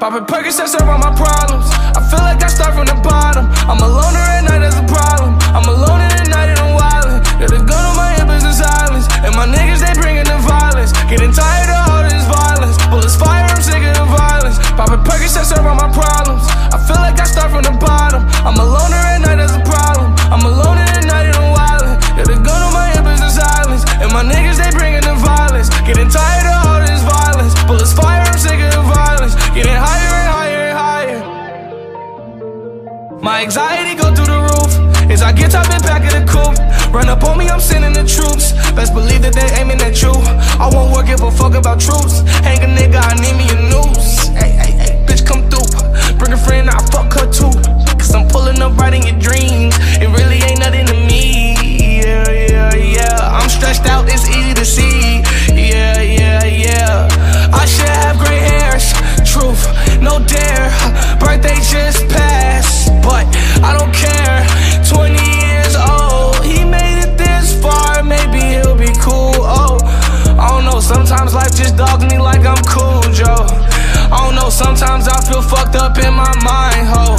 Popping 0.00 0.24
Percocets 0.24 0.74
around 0.80 1.00
my 1.00 1.12
problems. 1.12 1.68
I 1.92 2.00
feel 2.08 2.24
like 2.24 2.42
I 2.42 2.48
start 2.48 2.72
from 2.74 2.86
the 2.88 2.96
bottom. 3.04 3.52
I'm 3.68 3.80
a 3.80 3.88
loner 3.88 4.24
at 4.32 4.44
night, 4.48 4.64
that's 4.64 4.80
a 4.80 4.86
problem. 4.88 5.36
I'm 5.52 5.68
alone 5.68 6.00
in 6.00 6.12
the 6.24 6.26
night 6.32 6.48
and 6.48 6.58
I'm 6.58 6.72
wildin'. 6.72 7.20
Got 7.36 7.52
a 7.52 7.60
gun 7.60 7.84
on 7.92 7.96
my 7.96 8.16
hip 8.16 8.28
a 8.28 8.40
silence. 8.52 9.06
And 9.20 9.36
my 9.36 9.44
niggas, 9.44 9.84
they 9.84 9.92
bringin' 10.00 10.24
the 10.24 10.40
violence. 10.40 10.92
Getting 11.12 11.32
tired 11.32 11.68
of 11.68 11.80
all 11.92 12.02
this 12.08 12.24
violence. 12.24 12.76
Bullets 12.88 13.16
fire, 13.16 13.44
I'm 13.44 13.60
sick 13.60 13.84
of 13.84 13.94
the 13.94 14.08
violence. 14.08 14.56
Popping 14.72 15.04
Percocets 15.04 15.52
around 15.52 15.76
my 15.76 15.92
problems. 15.92 16.13
My 33.24 33.40
anxiety 33.40 33.94
go 33.96 34.14
through 34.14 34.26
the 34.26 34.36
roof. 34.36 35.10
As 35.10 35.22
I 35.22 35.32
get 35.32 35.52
top 35.52 35.64
and 35.72 35.82
back 35.82 36.04
of 36.04 36.12
the 36.12 36.28
coupe. 36.28 36.60
Run 36.92 37.08
up 37.08 37.24
on 37.24 37.38
me, 37.38 37.48
I'm 37.48 37.58
sending 37.58 37.94
the 37.94 38.04
troops. 38.04 38.52
Best 38.76 38.92
believe 38.92 39.22
that 39.22 39.32
they 39.32 39.48
aiming 39.56 39.80
at 39.80 39.96
you. 40.02 40.12
I 40.60 40.68
won't 40.68 40.92
work, 40.92 41.06
give 41.06 41.22
a 41.22 41.30
fuck 41.30 41.54
about 41.54 41.80
troops. 41.80 42.20
Hang 42.44 42.60
a 42.60 42.68
nigga, 42.68 43.00
I 43.00 43.16
need 43.16 43.32
me 43.40 43.48
a 43.48 43.56
noose. 43.72 44.28
Hey, 44.36 44.52
hey, 44.52 44.72
hey, 44.76 44.92
bitch, 45.08 45.24
come 45.24 45.40
through. 45.48 45.64
Bring 46.20 46.36
a 46.36 46.36
friend, 46.36 46.68
I 46.68 46.76
fuck 46.92 47.16
her 47.16 47.24
too. 47.32 47.48
Cause 47.96 48.12
I'm 48.14 48.28
pulling 48.28 48.60
up 48.60 48.76
right 48.76 48.92
in 48.92 49.00
your 49.08 49.16
dreams. 49.16 49.72
It 50.04 50.12
really 50.12 50.44
ain't 50.44 50.60
nothing 50.60 50.84
to 50.84 50.96
me. 51.08 51.56
Yeah, 52.04 52.28
yeah, 52.28 52.76
yeah. 52.76 53.40
I'm 53.40 53.48
stressed 53.48 53.88
out, 53.88 54.04
it's 54.04 54.28
easy 54.28 54.52
to 54.52 54.66
see. 54.68 55.24
Yeah, 55.48 55.96
yeah, 56.04 56.44
yeah. 56.44 57.08
I 57.56 57.64
should 57.64 57.88
have 57.88 58.20
gray 58.20 58.36
hairs. 58.36 58.92
Truth, 59.24 59.64
no 60.04 60.20
dare. 60.20 60.68
Birthday 61.16 61.56
just 61.64 62.04
know. 74.44 74.50
Sometimes 74.50 75.08
I 75.08 75.20
feel 75.24 75.42
fucked 75.42 75.76
up 75.76 75.96
in 75.98 76.12
my 76.12 76.34
mind, 76.44 76.86
ho. 76.88 77.16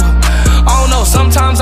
I 0.66 0.80
don't 0.80 0.90
know. 0.90 1.04
Sometimes 1.04 1.55